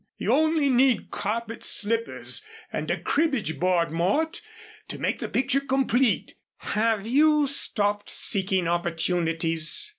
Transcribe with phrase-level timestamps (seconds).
[0.17, 4.41] You only need carpet slippers and a cribbage board, Mort,
[4.87, 6.33] to make the picture complete.
[6.57, 9.89] Have you stopped seeking opportunities?"